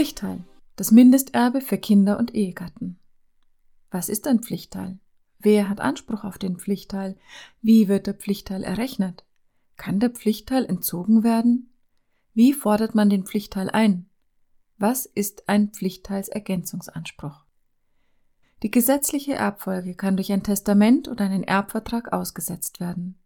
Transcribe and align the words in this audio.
Pflichtteil. 0.00 0.44
Das 0.76 0.92
Mindesterbe 0.92 1.60
für 1.60 1.76
Kinder 1.76 2.18
und 2.18 2.34
Ehegatten. 2.34 2.98
Was 3.90 4.08
ist 4.08 4.26
ein 4.26 4.40
Pflichtteil? 4.40 4.98
Wer 5.40 5.68
hat 5.68 5.78
Anspruch 5.78 6.24
auf 6.24 6.38
den 6.38 6.56
Pflichtteil? 6.56 7.18
Wie 7.60 7.86
wird 7.86 8.06
der 8.06 8.14
Pflichtteil 8.14 8.64
errechnet? 8.64 9.26
Kann 9.76 10.00
der 10.00 10.08
Pflichtteil 10.08 10.64
entzogen 10.64 11.22
werden? 11.22 11.74
Wie 12.32 12.54
fordert 12.54 12.94
man 12.94 13.10
den 13.10 13.26
Pflichtteil 13.26 13.68
ein? 13.68 14.08
Was 14.78 15.04
ist 15.04 15.50
ein 15.50 15.68
Pflichtteilsergänzungsanspruch? 15.68 17.44
Die 18.62 18.70
gesetzliche 18.70 19.34
Erbfolge 19.34 19.94
kann 19.94 20.16
durch 20.16 20.32
ein 20.32 20.42
Testament 20.42 21.08
oder 21.08 21.26
einen 21.26 21.44
Erbvertrag 21.44 22.10
ausgesetzt 22.14 22.80
werden. 22.80 23.19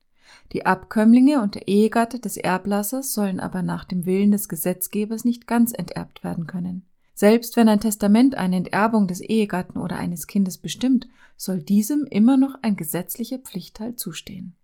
Die 0.52 0.66
Abkömmlinge 0.66 1.42
und 1.42 1.54
der 1.54 1.68
Ehegatte 1.68 2.20
des 2.20 2.36
Erblassers 2.36 3.12
sollen 3.12 3.40
aber 3.40 3.62
nach 3.62 3.84
dem 3.84 4.06
Willen 4.06 4.30
des 4.30 4.48
Gesetzgebers 4.48 5.24
nicht 5.24 5.46
ganz 5.46 5.72
enterbt 5.72 6.24
werden 6.24 6.46
können. 6.46 6.86
Selbst 7.14 7.56
wenn 7.56 7.68
ein 7.68 7.80
Testament 7.80 8.34
eine 8.34 8.56
Enterbung 8.56 9.06
des 9.06 9.20
Ehegatten 9.20 9.78
oder 9.78 9.96
eines 9.96 10.26
Kindes 10.26 10.58
bestimmt, 10.58 11.06
soll 11.36 11.62
diesem 11.62 12.04
immer 12.04 12.36
noch 12.36 12.56
ein 12.62 12.76
gesetzlicher 12.76 13.38
Pflichtteil 13.38 13.94
zustehen. 13.96 14.56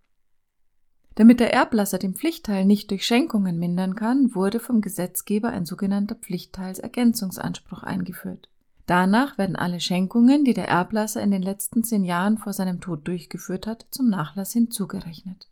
Damit 1.15 1.39
der 1.39 1.53
Erblasser 1.53 1.97
den 1.97 2.15
Pflichtteil 2.15 2.65
nicht 2.65 2.89
durch 2.89 3.05
Schenkungen 3.05 3.59
mindern 3.59 3.95
kann, 3.95 4.33
wurde 4.33 4.59
vom 4.59 4.81
Gesetzgeber 4.81 5.49
ein 5.49 5.65
sogenannter 5.65 6.15
Pflichtteilsergänzungsanspruch 6.15 7.83
eingeführt. 7.83 8.49
Danach 8.85 9.37
werden 9.37 9.55
alle 9.55 9.79
Schenkungen, 9.79 10.43
die 10.43 10.53
der 10.53 10.67
Erblasser 10.67 11.21
in 11.21 11.31
den 11.31 11.41
letzten 11.41 11.83
zehn 11.83 12.03
Jahren 12.03 12.37
vor 12.37 12.53
seinem 12.53 12.81
Tod 12.81 13.07
durchgeführt 13.07 13.67
hat, 13.67 13.85
zum 13.91 14.09
Nachlass 14.09 14.51
hinzugerechnet. 14.53 15.50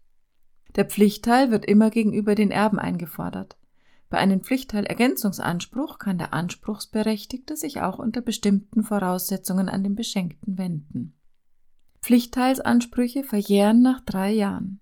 Der 0.80 0.86
Pflichtteil 0.86 1.52
wird 1.52 1.66
immer 1.66 1.90
gegenüber 1.90 2.36
den 2.36 2.52
Erben 2.52 2.80
eingefordert. 2.80 3.58
Bei 4.10 4.18
einem 4.18 4.40
Pflichtteilergänzungsanspruch 4.40 6.00
kann 6.00 6.18
der 6.18 6.34
Anspruchsberechtigte 6.34 7.58
sich 7.58 7.82
auch 7.82 8.00
unter 8.00 8.22
bestimmten 8.22 8.84
Voraussetzungen 8.84 9.68
an 9.68 9.84
den 9.84 9.96
Beschenkten 9.96 10.58
wenden. 10.58 11.18
Pflichtteilsansprüche 12.02 13.26
verjähren 13.26 13.82
nach 13.82 14.00
drei 14.00 14.32
Jahren. 14.32 14.80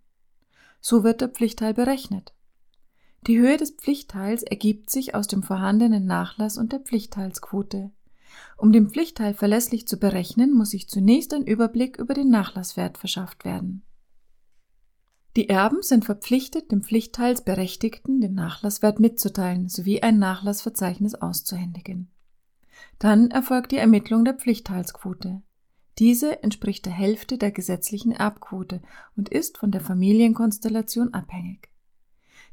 So 0.82 1.04
wird 1.04 1.22
der 1.22 1.30
Pflichtteil 1.30 1.74
berechnet. 1.74 2.36
Die 3.26 3.40
Höhe 3.40 3.58
des 3.58 3.72
Pflichtteils 3.72 4.44
ergibt 4.44 4.92
sich 4.92 5.16
aus 5.16 5.26
dem 5.26 5.42
vorhandenen 5.42 6.06
Nachlass 6.06 6.60
und 6.60 6.74
der 6.74 6.80
Pflichtteilsquote. 6.82 7.90
Um 8.56 8.72
den 8.72 8.92
Pflichtteil 8.92 9.34
verlässlich 9.34 9.88
zu 9.88 9.98
berechnen, 9.98 10.54
muss 10.54 10.70
sich 10.70 10.88
zunächst 10.88 11.34
ein 11.34 11.48
Überblick 11.48 11.98
über 11.98 12.14
den 12.14 12.30
Nachlasswert 12.30 13.00
verschafft 13.00 13.46
werden. 13.46 13.82
Die 15.38 15.50
Erben 15.50 15.84
sind 15.84 16.04
verpflichtet, 16.04 16.72
dem 16.72 16.82
Pflichtteilsberechtigten 16.82 18.22
den 18.22 18.34
Nachlasswert 18.34 19.00
mitzuteilen 19.00 19.70
sowie 19.70 20.02
ein 20.02 20.18
Nachlassverzeichnis 20.18 21.14
auszuhändigen. 21.14 22.10
Dann 22.98 23.30
erfolgt 23.30 23.72
die 23.72 23.78
Ermittlung 23.78 24.26
der 24.26 24.34
Pflichtteilsquote. 24.34 25.44
Diese 26.00 26.42
entspricht 26.42 26.88
der 26.88 26.94
Hälfte 26.94 27.38
der 27.38 27.52
gesetzlichen 27.52 28.14
Erbquote 28.14 28.82
und 29.16 29.30
ist 29.30 29.60
von 29.60 29.70
der 29.70 29.82
Familienkonstellation 29.82 31.14
abhängig. 31.14 31.70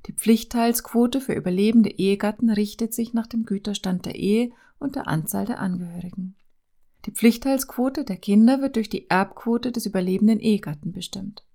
Die 0.05 0.13
Pflichtteilsquote 0.13 1.23
für 1.23 1.33
überlebende 1.33 1.89
Ehegatten 1.89 2.51
richtet 2.51 2.93
sich 2.93 3.15
nach 3.15 3.27
dem 3.27 3.47
Güterstand 3.47 4.05
der 4.05 4.17
Ehe 4.17 4.51
und 4.79 4.95
der 4.95 5.09
Anzahl 5.09 5.47
der 5.47 5.59
Angehörigen. 5.59 6.35
Die 7.07 7.13
Pflichtteilsquote 7.13 8.05
der 8.05 8.19
Kinder 8.19 8.61
wird 8.61 8.77
durch 8.77 8.91
die 8.91 9.09
Erbquote 9.09 9.73
des 9.73 9.87
überlebenden 9.87 10.39
Ehegatten 10.39 10.93
bestimmt. 10.93 11.47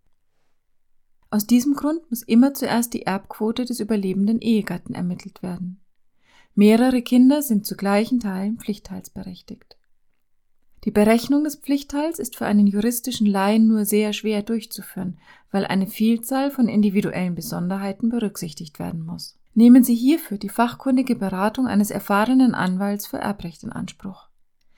Aus 1.31 1.45
diesem 1.45 1.73
Grund 1.73 2.09
muss 2.09 2.23
immer 2.23 2.53
zuerst 2.53 2.93
die 2.93 3.03
Erbquote 3.03 3.65
des 3.65 3.79
überlebenden 3.79 4.41
Ehegatten 4.41 4.95
ermittelt 4.95 5.43
werden. 5.43 5.79
Mehrere 6.55 7.01
Kinder 7.01 7.41
sind 7.41 7.65
zu 7.65 7.77
gleichen 7.77 8.19
Teilen 8.19 8.57
pflichtteilsberechtigt. 8.57 9.77
Die 10.85 10.91
Berechnung 10.91 11.43
des 11.43 11.57
Pflichtteils 11.57 12.19
ist 12.19 12.35
für 12.37 12.45
einen 12.45 12.65
juristischen 12.65 13.27
Laien 13.27 13.67
nur 13.67 13.85
sehr 13.85 14.13
schwer 14.13 14.41
durchzuführen, 14.41 15.19
weil 15.51 15.65
eine 15.65 15.87
Vielzahl 15.87 16.51
von 16.51 16.67
individuellen 16.67 17.35
Besonderheiten 17.35 18.09
berücksichtigt 18.09 18.79
werden 18.79 19.05
muss. 19.05 19.37
Nehmen 19.53 19.83
Sie 19.83 19.95
hierfür 19.95 20.37
die 20.37 20.49
fachkundige 20.49 21.15
Beratung 21.15 21.67
eines 21.67 21.91
erfahrenen 21.91 22.55
Anwalts 22.55 23.05
für 23.07 23.17
Erbrecht 23.17 23.63
in 23.63 23.71
Anspruch. 23.71 24.29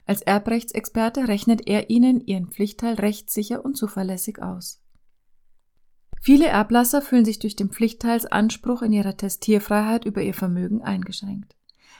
Als 0.04 0.22
Erbrechtsexperte 0.22 1.28
rechnet 1.28 1.66
er 1.68 1.88
Ihnen 1.88 2.20
Ihren 2.26 2.48
Pflichtteil 2.48 2.94
rechtssicher 2.94 3.64
und 3.64 3.76
zuverlässig 3.76 4.42
aus. 4.42 4.81
Viele 6.24 6.46
Erblasser 6.46 7.02
fühlen 7.02 7.24
sich 7.24 7.40
durch 7.40 7.56
den 7.56 7.70
Pflichtteilsanspruch 7.70 8.82
in 8.82 8.92
ihrer 8.92 9.16
Testierfreiheit 9.16 10.04
über 10.04 10.22
ihr 10.22 10.34
Vermögen 10.34 10.80
eingeschränkt. 10.80 11.56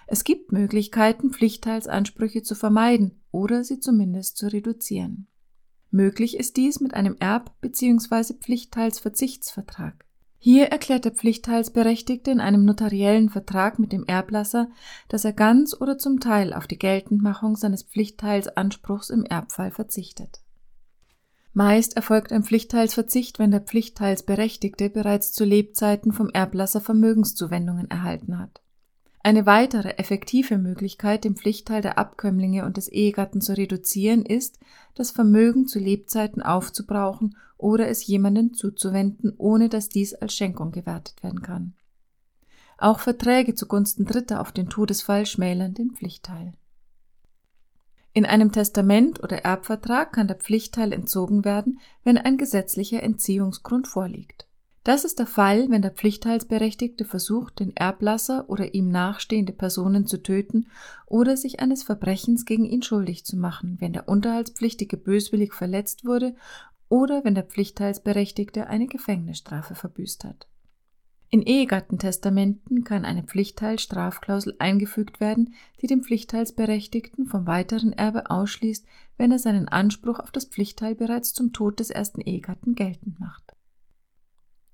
Es 0.06 0.22
gibt 0.22 0.52
Möglichkeiten, 0.52 1.32
Pflichtteilsansprüche 1.32 2.44
zu 2.44 2.54
vermeiden 2.54 3.20
oder 3.32 3.64
sie 3.64 3.80
zumindest 3.80 4.36
zu 4.36 4.46
reduzieren. 4.46 5.26
Möglich 5.90 6.36
ist 6.36 6.56
dies 6.56 6.78
mit 6.78 6.94
einem 6.94 7.16
Erb- 7.16 7.50
bzw. 7.62 8.34
Pflichtteilsverzichtsvertrag. 8.34 10.04
Hier 10.38 10.66
erklärt 10.66 11.04
der 11.04 11.12
Pflichtteilsberechtigte 11.12 12.30
in 12.30 12.38
einem 12.38 12.64
notariellen 12.64 13.28
Vertrag 13.28 13.80
mit 13.80 13.90
dem 13.90 14.04
Erblasser, 14.06 14.70
dass 15.08 15.24
er 15.24 15.32
ganz 15.32 15.74
oder 15.74 15.98
zum 15.98 16.20
Teil 16.20 16.52
auf 16.52 16.68
die 16.68 16.78
Geltendmachung 16.78 17.56
seines 17.56 17.82
Pflichtteilsanspruchs 17.82 19.10
im 19.10 19.24
Erbfall 19.24 19.72
verzichtet. 19.72 20.41
Meist 21.54 21.96
erfolgt 21.96 22.32
ein 22.32 22.44
Pflichtteilsverzicht, 22.44 23.38
wenn 23.38 23.50
der 23.50 23.60
Pflichtteilsberechtigte 23.60 24.88
bereits 24.88 25.32
zu 25.32 25.44
Lebzeiten 25.44 26.12
vom 26.12 26.30
Erblasser 26.30 26.80
Vermögenszuwendungen 26.80 27.90
erhalten 27.90 28.38
hat. 28.38 28.62
Eine 29.22 29.46
weitere 29.46 29.98
effektive 29.98 30.58
Möglichkeit, 30.58 31.24
den 31.24 31.36
Pflichtteil 31.36 31.80
der 31.82 31.98
Abkömmlinge 31.98 32.64
und 32.64 32.76
des 32.76 32.88
Ehegatten 32.88 33.40
zu 33.40 33.56
reduzieren, 33.56 34.24
ist, 34.24 34.58
das 34.94 35.10
Vermögen 35.10 35.68
zu 35.68 35.78
Lebzeiten 35.78 36.42
aufzubrauchen 36.42 37.36
oder 37.56 37.86
es 37.86 38.04
jemandem 38.04 38.54
zuzuwenden, 38.54 39.32
ohne 39.36 39.68
dass 39.68 39.88
dies 39.88 40.14
als 40.14 40.34
Schenkung 40.34 40.72
gewertet 40.72 41.22
werden 41.22 41.42
kann. 41.42 41.74
Auch 42.78 42.98
Verträge 42.98 43.54
zugunsten 43.54 44.06
Dritter 44.06 44.40
auf 44.40 44.50
den 44.50 44.68
Todesfall 44.68 45.24
schmälern 45.26 45.74
den 45.74 45.92
Pflichtteil. 45.92 46.54
In 48.14 48.26
einem 48.26 48.52
Testament 48.52 49.22
oder 49.22 49.38
Erbvertrag 49.38 50.12
kann 50.12 50.26
der 50.28 50.36
Pflichtteil 50.36 50.92
entzogen 50.92 51.44
werden, 51.44 51.80
wenn 52.04 52.18
ein 52.18 52.36
gesetzlicher 52.36 53.02
Entziehungsgrund 53.02 53.88
vorliegt. 53.88 54.46
Das 54.84 55.04
ist 55.04 55.20
der 55.20 55.26
Fall, 55.26 55.70
wenn 55.70 55.80
der 55.80 55.92
Pflichtteilsberechtigte 55.92 57.04
versucht, 57.04 57.60
den 57.60 57.74
Erblasser 57.76 58.50
oder 58.50 58.74
ihm 58.74 58.90
nachstehende 58.90 59.52
Personen 59.52 60.06
zu 60.06 60.22
töten 60.22 60.66
oder 61.06 61.36
sich 61.36 61.60
eines 61.60 61.84
Verbrechens 61.84 62.44
gegen 62.44 62.64
ihn 62.64 62.82
schuldig 62.82 63.24
zu 63.24 63.36
machen, 63.36 63.76
wenn 63.78 63.92
der 63.92 64.08
Unterhaltspflichtige 64.08 64.96
böswillig 64.96 65.54
verletzt 65.54 66.04
wurde 66.04 66.34
oder 66.88 67.24
wenn 67.24 67.36
der 67.36 67.44
Pflichtteilsberechtigte 67.44 68.66
eine 68.66 68.88
Gefängnisstrafe 68.88 69.76
verbüßt 69.76 70.24
hat. 70.24 70.48
In 71.34 71.40
Ehegattentestamenten 71.40 72.84
kann 72.84 73.06
eine 73.06 73.22
Pflichtteilstrafklausel 73.22 74.54
eingefügt 74.58 75.18
werden, 75.18 75.54
die 75.80 75.86
den 75.86 76.02
Pflichtteilsberechtigten 76.02 77.24
vom 77.24 77.46
weiteren 77.46 77.94
Erbe 77.94 78.28
ausschließt, 78.30 78.84
wenn 79.16 79.32
er 79.32 79.38
seinen 79.38 79.66
Anspruch 79.66 80.18
auf 80.18 80.30
das 80.30 80.44
Pflichtteil 80.44 80.94
bereits 80.94 81.32
zum 81.32 81.54
Tod 81.54 81.80
des 81.80 81.88
ersten 81.88 82.20
Ehegatten 82.20 82.74
geltend 82.74 83.18
macht. 83.18 83.54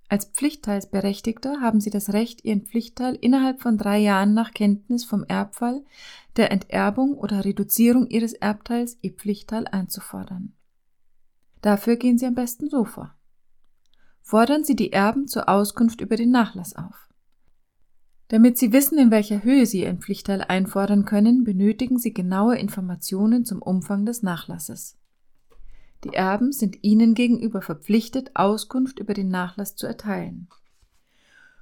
Als 0.08 0.24
Pflichtteilsberechtigter 0.24 1.60
haben 1.60 1.80
Sie 1.80 1.90
das 1.90 2.12
Recht, 2.12 2.44
Ihren 2.44 2.62
Pflichtteil 2.62 3.14
innerhalb 3.14 3.62
von 3.62 3.78
drei 3.78 3.98
Jahren 3.98 4.34
nach 4.34 4.52
Kenntnis 4.52 5.04
vom 5.04 5.22
Erbfall, 5.22 5.84
der 6.36 6.50
Enterbung 6.50 7.14
oder 7.14 7.44
Reduzierung 7.44 8.08
Ihres 8.08 8.32
Erbteils 8.32 8.98
Ihr 9.00 9.12
Pflichtteil 9.12 9.68
einzufordern. 9.68 10.54
Dafür 11.62 11.94
gehen 11.94 12.18
Sie 12.18 12.26
am 12.26 12.34
besten 12.34 12.68
so 12.68 12.84
vor 12.84 13.14
fordern 14.28 14.62
Sie 14.62 14.76
die 14.76 14.92
Erben 14.92 15.26
zur 15.26 15.48
Auskunft 15.48 16.02
über 16.02 16.14
den 16.14 16.30
Nachlass 16.30 16.76
auf. 16.76 17.08
Damit 18.28 18.58
Sie 18.58 18.74
wissen, 18.74 18.98
in 18.98 19.10
welcher 19.10 19.42
Höhe 19.42 19.64
Sie 19.64 19.84
Ihren 19.84 20.02
Pflichtteil 20.02 20.42
einfordern 20.42 21.06
können, 21.06 21.44
benötigen 21.44 21.98
Sie 21.98 22.12
genaue 22.12 22.58
Informationen 22.58 23.46
zum 23.46 23.62
Umfang 23.62 24.04
des 24.04 24.22
Nachlasses. 24.22 24.98
Die 26.04 26.12
Erben 26.12 26.52
sind 26.52 26.84
Ihnen 26.84 27.14
gegenüber 27.14 27.62
verpflichtet, 27.62 28.32
Auskunft 28.34 28.98
über 28.98 29.14
den 29.14 29.30
Nachlass 29.30 29.76
zu 29.76 29.86
erteilen. 29.86 30.48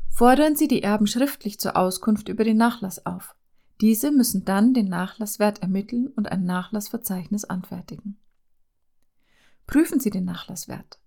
Fordern 0.08 0.56
Sie 0.56 0.67
die 0.67 0.82
Erben 0.82 1.06
schriftlich 1.06 1.61
zur 1.61 1.76
Auskunft 1.76 2.29
über 2.29 2.43
den 2.43 2.56
Nachlass 2.56 3.06
auf. 3.06 3.37
Diese 3.81 4.11
müssen 4.11 4.44
dann 4.44 4.75
den 4.75 4.88
Nachlasswert 4.88 5.62
ermitteln 5.62 6.08
und 6.08 6.32
ein 6.32 6.44
Nachlassverzeichnis 6.44 7.44
anfertigen. 7.44 8.17
Prüfen 9.69 10.00
Sie 10.00 10.11
den 10.11 10.25
Nachlasswert. 10.25 10.99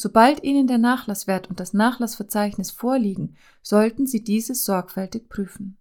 Sobald 0.00 0.44
Ihnen 0.44 0.68
der 0.68 0.78
Nachlasswert 0.78 1.50
und 1.50 1.58
das 1.58 1.72
Nachlassverzeichnis 1.72 2.70
vorliegen, 2.70 3.34
sollten 3.62 4.06
Sie 4.06 4.22
dieses 4.22 4.64
sorgfältig 4.64 5.28
prüfen. 5.28 5.76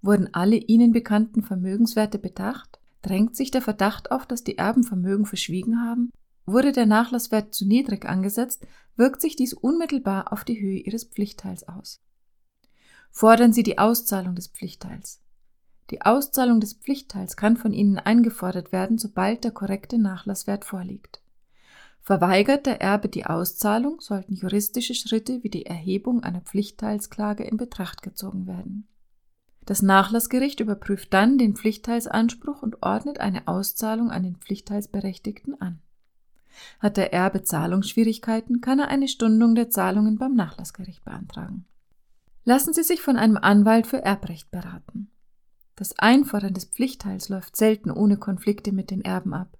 Wurden 0.00 0.32
alle 0.32 0.56
Ihnen 0.56 0.92
bekannten 0.92 1.42
Vermögenswerte 1.42 2.18
bedacht? 2.18 2.80
Drängt 3.02 3.36
sich 3.36 3.50
der 3.50 3.60
Verdacht 3.60 4.10
auf, 4.10 4.24
dass 4.24 4.42
die 4.42 4.56
Erben 4.56 4.84
Vermögen 4.84 5.26
verschwiegen 5.26 5.82
haben? 5.82 6.10
Wurde 6.46 6.72
der 6.72 6.86
Nachlasswert 6.86 7.54
zu 7.54 7.66
niedrig 7.66 8.06
angesetzt, 8.06 8.66
wirkt 8.96 9.20
sich 9.20 9.36
dies 9.36 9.52
unmittelbar 9.52 10.32
auf 10.32 10.44
die 10.44 10.58
Höhe 10.58 10.78
Ihres 10.78 11.04
Pflichtteils 11.04 11.68
aus. 11.68 12.00
Fordern 13.10 13.52
Sie 13.52 13.64
die 13.64 13.76
Auszahlung 13.76 14.34
des 14.34 14.48
Pflichtteils. 14.48 15.20
Die 15.90 16.00
Auszahlung 16.00 16.60
des 16.60 16.72
Pflichtteils 16.72 17.36
kann 17.36 17.58
von 17.58 17.74
ihnen 17.74 17.98
eingefordert 17.98 18.72
werden, 18.72 18.96
sobald 18.96 19.44
der 19.44 19.50
korrekte 19.50 19.98
Nachlasswert 19.98 20.64
vorliegt. 20.64 21.20
Verweigert 22.00 22.66
der 22.66 22.80
Erbe 22.80 23.08
die 23.08 23.26
Auszahlung, 23.26 24.00
sollten 24.00 24.34
juristische 24.34 24.94
Schritte 24.94 25.42
wie 25.42 25.50
die 25.50 25.66
Erhebung 25.66 26.22
einer 26.22 26.40
Pflichtteilsklage 26.40 27.44
in 27.44 27.56
Betracht 27.56 28.02
gezogen 28.02 28.46
werden. 28.46 28.88
Das 29.66 29.82
Nachlassgericht 29.82 30.60
überprüft 30.60 31.12
dann 31.12 31.36
den 31.36 31.54
Pflichtteilsanspruch 31.54 32.62
und 32.62 32.82
ordnet 32.82 33.20
eine 33.20 33.46
Auszahlung 33.46 34.10
an 34.10 34.22
den 34.22 34.36
Pflichtteilsberechtigten 34.36 35.60
an. 35.60 35.80
Hat 36.80 36.96
der 36.96 37.12
Erbe 37.12 37.42
Zahlungsschwierigkeiten, 37.42 38.62
kann 38.62 38.78
er 38.78 38.88
eine 38.88 39.08
Stundung 39.08 39.54
der 39.54 39.68
Zahlungen 39.68 40.16
beim 40.16 40.34
Nachlassgericht 40.34 41.04
beantragen. 41.04 41.66
Lassen 42.44 42.72
Sie 42.72 42.82
sich 42.82 43.02
von 43.02 43.18
einem 43.18 43.36
Anwalt 43.36 43.86
für 43.86 44.02
Erbrecht 44.02 44.50
beraten. 44.50 45.10
Das 45.76 45.98
Einfordern 45.98 46.54
des 46.54 46.64
Pflichtteils 46.64 47.28
läuft 47.28 47.54
selten 47.54 47.90
ohne 47.90 48.16
Konflikte 48.16 48.72
mit 48.72 48.90
den 48.90 49.02
Erben 49.02 49.34
ab. 49.34 49.57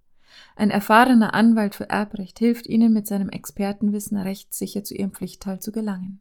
Ein 0.56 0.70
erfahrener 0.70 1.34
Anwalt 1.34 1.74
für 1.74 1.88
Erbrecht 1.88 2.38
hilft 2.38 2.66
Ihnen 2.66 2.92
mit 2.92 3.06
seinem 3.06 3.28
Expertenwissen 3.28 4.16
rechtssicher 4.16 4.84
zu 4.84 4.94
Ihrem 4.94 5.12
Pflichtteil 5.12 5.60
zu 5.60 5.72
gelangen. 5.72 6.20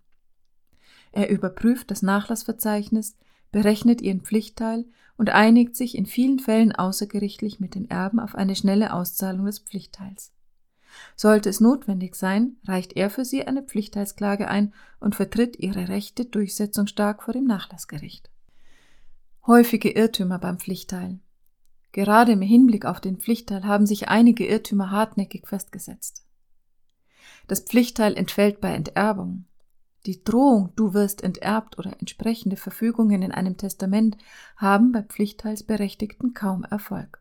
Er 1.11 1.29
überprüft 1.29 1.89
das 1.91 2.01
Nachlassverzeichnis, 2.01 3.15
berechnet 3.51 4.01
ihren 4.01 4.21
Pflichtteil 4.21 4.85
und 5.17 5.29
einigt 5.31 5.75
sich 5.75 5.97
in 5.97 6.05
vielen 6.05 6.39
Fällen 6.39 6.71
außergerichtlich 6.73 7.59
mit 7.59 7.75
den 7.75 7.89
Erben 7.89 8.19
auf 8.19 8.35
eine 8.35 8.55
schnelle 8.55 8.93
Auszahlung 8.93 9.45
des 9.45 9.59
Pflichtteils. 9.59 10.31
Sollte 11.15 11.49
es 11.49 11.59
notwendig 11.59 12.15
sein, 12.15 12.57
reicht 12.65 12.93
er 12.93 13.09
für 13.09 13.25
sie 13.25 13.45
eine 13.45 13.63
Pflichtteilsklage 13.63 14.47
ein 14.47 14.73
und 14.99 15.15
vertritt 15.15 15.57
ihre 15.57 15.89
Rechte 15.89 16.25
durchsetzungsstark 16.25 17.23
vor 17.23 17.33
dem 17.33 17.45
Nachlassgericht. 17.45 18.29
Häufige 19.45 19.89
Irrtümer 19.91 20.39
beim 20.39 20.59
Pflichtteil. 20.59 21.19
Gerade 21.97 22.33
im 22.33 22.43
Hinblick 22.43 22.85
auf 22.85 23.01
den 23.01 23.17
Pflichtteil 23.17 23.63
haben 23.63 23.87
sich 23.87 24.07
einige 24.07 24.45
Irrtümer 24.45 24.91
hartnäckig 24.91 25.47
festgesetzt. 25.47 26.23
Das 27.47 27.61
Pflichtteil 27.61 28.15
entfällt 28.15 28.61
bei 28.61 28.71
Enterbung. 28.71 29.45
Die 30.05 30.23
Drohung, 30.23 30.69
du 30.75 30.93
wirst 30.93 31.23
enterbt 31.23 31.79
oder 31.79 31.99
entsprechende 31.99 32.55
Verfügungen 32.55 33.23
in 33.23 33.31
einem 33.31 33.57
Testament 33.57 34.15
haben 34.57 34.91
bei 34.91 35.01
Pflichtteilsberechtigten 35.01 36.35
kaum 36.35 36.65
Erfolg. 36.65 37.19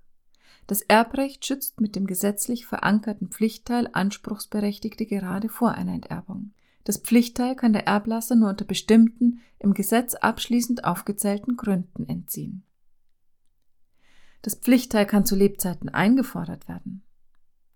Das 0.67 0.82
Erbrecht 0.82 1.46
schützt 1.46 1.81
mit 1.81 1.96
dem 1.96 2.06
gesetzlich 2.06 2.67
verankerten 2.67 3.29
Pflichtteil 3.29 3.88
Anspruchsberechtigte 3.90 5.06
gerade 5.06 5.49
vor 5.49 5.72
einer 5.72 5.94
Enterbung. 5.94 6.52
Das 6.84 6.99
Pflichtteil 6.99 7.56
kann 7.56 7.72
der 7.72 7.87
Erblasser 7.87 8.37
nur 8.37 8.50
unter 8.50 8.67
bestimmten, 8.67 9.40
im 9.58 9.72
Gesetz 9.72 10.14
abschließend 10.14 10.84
aufgezählten 10.84 11.56
Gründen 11.56 12.06
entziehen. 12.06 12.66
Das 14.46 14.54
Pflichtteil 14.54 15.06
kann 15.06 15.26
zu 15.26 15.34
Lebzeiten 15.34 15.88
eingefordert 15.88 16.69
werden. 16.69 17.02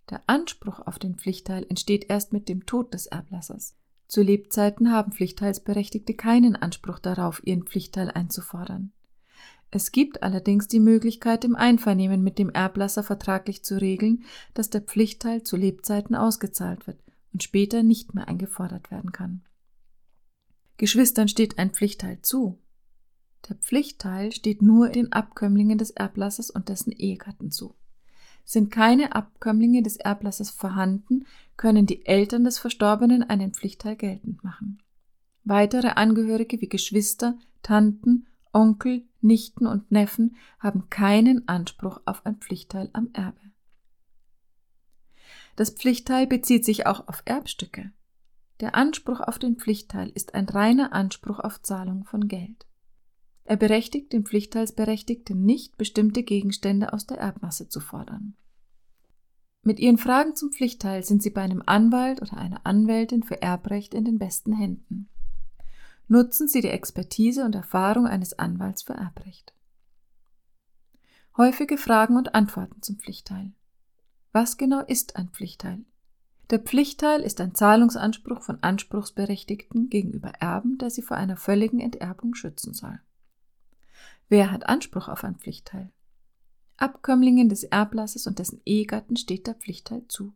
Der 0.09 0.23
Anspruch 0.29 0.79
auf 0.79 1.01
den 1.01 1.17
Pflichtteil 1.17 1.67
entsteht 1.69 2.09
erst 2.09 2.33
mit 2.33 2.49
dem 2.49 2.65
Tod 2.65 2.95
des 2.95 3.07
Erblassers. 3.07 3.75
Zu 4.07 4.23
Lebzeiten 4.23 4.93
haben 4.93 5.11
Pflichtteilsberechtigte 5.11 6.15
keinen 6.15 6.55
Anspruch 6.55 7.01
darauf, 7.01 7.45
ihren 7.45 7.65
Pflichtteil 7.65 8.09
einzufordern. 8.09 8.93
Es 9.73 9.91
gibt 9.91 10.23
allerdings 10.23 10.69
die 10.69 10.79
Möglichkeit, 10.79 11.45
im 11.45 11.57
Einvernehmen 11.57 12.23
mit 12.23 12.39
dem 12.39 12.51
Erblasser 12.51 13.03
vertraglich 13.03 13.65
zu 13.65 13.81
regeln, 13.81 14.23
dass 14.55 14.71
der 14.71 14.83
Pflichtteil 14.83 15.43
zu 15.43 15.57
Lebzeiten 15.57 16.15
ausgezahlt 16.15 16.87
wird 16.87 17.03
und 17.33 17.43
später 17.43 17.83
nicht 17.83 18.15
mehr 18.15 18.29
eingefordert 18.29 18.93
werden 18.93 19.11
kann. 19.11 19.43
Geschwistern 20.77 21.27
steht 21.27 21.59
ein 21.59 21.73
Pflichtteil 21.73 22.23
zu. 22.23 22.61
Der 23.49 23.57
Pflichtteil 23.57 24.33
steht 24.33 24.63
nur 24.63 24.91
den 24.91 25.13
Abkömmlingen 25.13 25.79
des 25.79 25.91
Erblassers 25.91 26.51
und 26.51 26.69
dessen 26.69 26.93
Ehegatten 26.93 27.51
zu. 27.51 27.75
Sind 28.45 28.71
keine 28.71 29.15
Abkömmlinge 29.15 29.83
des 29.83 29.97
Erblassers 29.97 30.51
vorhanden, 30.51 31.27
können 31.57 31.87
die 31.87 32.07
Eltern 32.07 32.45
des 32.45 32.59
Verstorbenen 32.59 33.23
einen 33.23 33.53
Pflichtteil 33.53 33.97
geltend 33.97 34.43
machen. 34.45 34.83
Weitere 35.45 35.89
Angehörige 35.89 36.61
wie 36.61 36.69
Geschwister, 36.69 37.39
Tanten, 37.63 38.27
Onkel, 38.53 39.05
Nichten 39.21 39.67
und 39.67 39.91
Neffen 39.91 40.37
haben 40.59 40.91
keinen 40.91 41.47
Anspruch 41.49 42.01
auf 42.05 42.25
ein 42.27 42.37
Pflichtteil 42.37 42.91
am 42.93 43.11
Erbe. 43.13 43.41
Das 45.57 45.71
Pflichtteil 45.71 46.27
bezieht 46.27 46.65
sich 46.65 46.87
auch 46.87 47.07
auf 47.09 47.23
Erbstücke. 47.25 47.93
Der 48.61 48.75
Anspruch 48.75 49.21
auf 49.21 49.39
den 49.39 49.57
Pflichtteil 49.57 50.11
ist 50.11 50.35
ein 50.35 50.49
reiner 50.49 50.93
Anspruch 50.93 51.39
auf 51.39 51.63
Zahlung 51.63 52.05
von 52.05 52.29
Geld. 52.29 52.67
Er 53.51 53.57
berechtigt 53.57 54.13
den 54.13 54.25
Pflichtteilsberechtigten 54.25 55.45
nicht, 55.45 55.77
bestimmte 55.77 56.23
Gegenstände 56.23 56.93
aus 56.93 57.09
der 57.09 57.19
Erbmasse 57.19 57.69
zu 57.69 57.81
fordern. 57.81 58.37
Mit 59.65 59.81
Ihren 59.81 59.99
Fragen 59.99 60.37
zum 60.37 60.53
Pflichtteil 60.53 61.03
sind 61.03 61.21
Sie 61.21 61.31
bei 61.31 61.41
einem 61.41 61.61
Anwalt 61.67 62.23
oder 62.23 62.37
einer 62.37 62.65
Anwältin 62.65 63.25
für 63.25 63.43
Erbrecht 63.43 63.93
in 63.93 64.05
den 64.05 64.21
besten 64.21 64.53
Händen. 64.53 65.09
Nutzen 66.07 66.47
Sie 66.47 66.61
die 66.61 66.69
Expertise 66.69 67.45
und 67.45 67.57
Erfahrung 67.57 68.07
eines 68.07 68.39
Anwalts 68.39 68.85
für 68.85 68.93
Erbrecht. 68.93 69.53
Häufige 71.37 71.77
Fragen 71.77 72.17
und 72.17 72.37
Antworten 72.37 72.83
zum 72.83 73.01
Pflichtteil. 73.01 73.51
Was 74.31 74.59
genau 74.59 74.79
ist 74.79 75.17
ein 75.17 75.31
Pflichtteil? 75.31 75.81
Der 76.51 76.61
Pflichtteil 76.61 77.23
ist 77.23 77.41
ein 77.41 77.57
Zahlungsanspruch 77.57 78.43
von 78.43 78.63
Anspruchsberechtigten 78.63 79.91
gegenüber 79.91 80.35
Erben, 80.39 80.79
der 80.79 80.91
sie 80.91 81.03
vor 81.03 81.17
einer 81.17 81.37
völligen 81.37 81.81
Enterbung 81.81 82.37
schützen 82.37 82.75
soll. 82.75 83.01
Wer 84.31 84.53
hat 84.53 84.69
Anspruch 84.69 85.09
auf 85.09 85.25
ein 85.25 85.35
Pflichtteil? 85.35 85.91
Abkömmlingen 86.77 87.49
des 87.49 87.65
Erblassers 87.65 88.29
und 88.29 88.39
dessen 88.39 88.63
Ehegatten 88.65 89.17
steht 89.17 89.49
der 89.49 89.55
Pflichtteil 89.55 90.05
zu. 90.07 90.33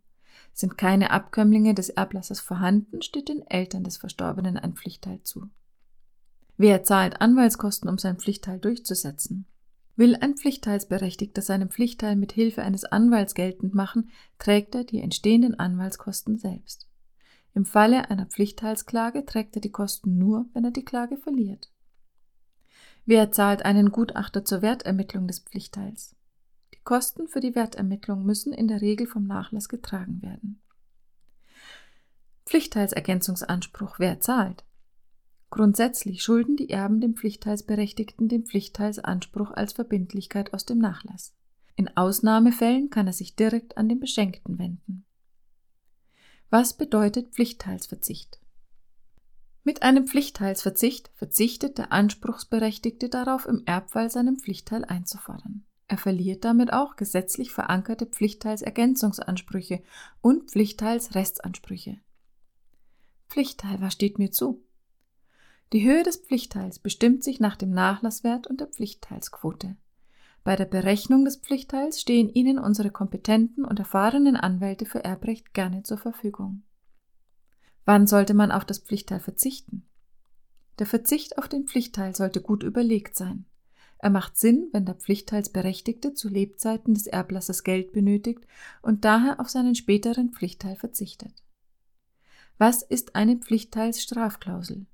Sind 0.52 0.76
keine 0.76 1.12
Abkömmlinge 1.12 1.75
des 1.75 1.91
Erblassers 1.91 2.41
vorhanden, 2.41 3.02
steht 3.02 3.29
den 3.29 3.46
Eltern 3.46 3.85
des 3.85 3.96
Verstorbenen 3.96 4.58
ein 4.58 4.75
Pflichtteil 4.75 5.23
zu. 5.23 5.49
Wer 6.56 6.82
zahlt 6.82 7.20
Anwaltskosten, 7.20 7.88
um 7.88 7.96
sein 7.96 8.19
Pflichtteil 8.19 8.58
durchzusetzen? 8.58 9.46
Will 9.94 10.17
ein 10.17 10.37
Pflichtteilsberechtigter 10.37 11.41
seinen 11.41 11.70
Pflichtteil 11.70 12.17
mit 12.17 12.32
Hilfe 12.32 12.62
eines 12.62 12.85
Anwalts 12.85 13.35
geltend 13.35 13.76
machen, 13.76 14.11
trägt 14.41 14.75
er 14.75 14.82
die 14.82 15.00
entstehenden 15.00 15.56
Anwaltskosten 15.56 16.37
selbst. 16.37 16.88
Im 17.55 17.64
Falle 17.64 18.11
einer 18.11 18.26
Pflichtteilsklage 18.26 19.25
trägt 19.25 19.55
er 19.55 19.61
die 19.61 19.70
Kosten 19.70 20.19
nur, 20.19 20.46
wenn 20.53 20.65
er 20.65 20.72
die 20.72 20.84
Klage 20.84 21.17
verliert. 21.17 21.70
Wer 23.06 23.32
zahlt 23.32 23.65
einen 23.65 23.93
Gutachter 23.93 24.44
zur 24.44 24.63
Wertermittlung 24.63 25.27
des 25.27 25.41
Pflichtteils? 25.41 26.17
Die 26.73 26.81
Kosten 26.84 27.29
für 27.29 27.41
die 27.41 27.55
Wertermittlung 27.55 28.25
müssen 28.25 28.53
in 28.53 28.69
der 28.69 28.81
Regel 28.81 29.06
vom 29.06 29.27
Nachlass 29.27 29.69
getragen 29.69 30.23
werden. 30.23 30.61
Pflichtteilsergänzungsanspruch. 32.46 33.99
Wer 33.99 34.20
zahlt? 34.20 34.65
Grundsätzlich 35.51 36.23
schulden 36.23 36.56
die 36.56 36.70
Erben 36.70 37.01
dem 37.01 37.15
Pflichtteilsberechtigten 37.15 38.29
den 38.29 38.44
Pflichtteilsanspruch 38.44 39.51
als 39.53 39.73
Verbindlichkeit 39.73 40.53
aus 40.53 40.65
dem 40.65 40.79
Nachlass. 40.79 41.34
In 41.77 41.94
Ausnahmefällen 41.96 42.91
kann 42.91 43.06
er 43.06 43.13
sich 43.13 43.37
direkt 43.37 43.77
an 43.77 43.89
den 43.89 44.01
Beschenkten 44.01 44.58
wenden. 44.58 45.05
Was 46.51 46.75
bedeutet 46.75 47.34
Pflichtteilsverzicht? 47.34 48.41
Mit 49.67 49.83
einem 49.83 50.06
Pflichtteilsverzicht 50.06 51.11
verzichtet 51.15 51.79
der 51.79 51.91
Anspruchsberechtigte 51.91 53.09
darauf, 53.09 53.47
im 53.47 53.63
Erbfall 53.65 54.11
seinen 54.11 54.39
Pflichtteil 54.39 54.85
einzufordern. 54.85 55.65
Er 55.89 55.97
verliert 55.97 56.44
damit 56.44 56.73
auch 56.73 56.97
gesetzlich 56.97 57.51
verankerte 57.51 58.05
Pflichtteilsergänzungsansprüche 58.05 59.83
und 60.21 60.51
Pflichtteilsrestansprüche. 60.51 61.99
Pflichtteil, 63.29 63.81
was 63.81 63.94
steht 63.94 64.19
mir 64.19 64.31
zu? 64.31 64.63
Die 65.73 65.83
Höhe 65.83 66.03
des 66.03 66.19
Pflichtteils 66.19 66.79
bestimmt 66.79 67.25
sich 67.25 67.41
nach 67.41 67.56
dem 67.56 67.71
Nachlasswert 67.71 68.47
und 68.47 68.61
der 68.61 68.69
Pflichtteilsquote. 68.69 69.77
Bei 70.44 70.56
der 70.56 70.67
Berechnung 70.67 71.25
des 71.25 71.37
Pflichtteils 71.37 72.03
stehen 72.03 72.29
Ihnen 72.29 72.59
unsere 72.59 72.91
kompetenten 72.91 73.65
und 73.65 73.79
erfahrenen 73.79 74.37
Anwälte 74.37 74.85
für 74.85 75.03
Erbrecht 75.03 75.55
gerne 75.55 75.83
zur 75.85 75.97
Verfügung. 75.97 76.63
Wann 77.84 78.06
sollte 78.06 78.34
man 78.34 78.50
auf 78.50 78.64
das 78.64 78.79
Pflichtteil 78.79 79.20
verzichten? 79.20 79.84
Der 80.79 80.86
Verzicht 80.86 81.38
auf 81.38 81.48
den 81.48 81.67
Pflichtteil 81.67 82.14
sollte 82.17 82.41
gut 82.41 82.62
überlegt 82.62 83.17
sein. 83.17 83.46
Er 83.98 84.10
macht 84.10 84.36
Sinn, 84.36 84.69
wenn 84.72 84.84
der 84.84 84.96
Pflichtteilsberechtigte 84.96 86.14
zu 86.14 86.29
Lebzeiten 86.29 86.94
des 86.94 87.06
Erblassers 87.06 87.62
Geld 87.62 87.93
benötigt 87.93 88.46
und 88.82 89.05
daher 89.05 89.41
auf 89.41 89.48
seinen 89.48 89.74
späteren 89.74 90.31
Pflichtteil 90.31 90.76
verzichtet. 90.76 91.32
Was 92.58 92.82
ist 92.82 93.14
eine 93.17 93.36
Pflichtteilsstrafklausel? 93.36 94.86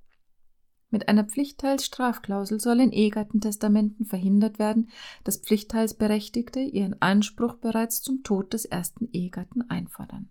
Mit 0.91 1.09
einer 1.09 1.25
Pflichtteilsstrafklausel 1.25 2.61
soll 2.61 2.81
in 2.81 2.93
Ehegattentestamenten 2.93 4.07
verhindert 4.07 4.59
werden, 4.59 4.91
dass 5.25 5.39
Pflichtteilsberechtigte 5.39 6.61
ihren 6.61 7.01
Anspruch 7.01 7.55
bereits 7.55 8.03
zum 8.03 8.23
Tod 8.23 8.53
des 8.53 8.65
ersten 8.65 9.09
Ehegatten 9.13 9.69
einfordern. 9.71 10.29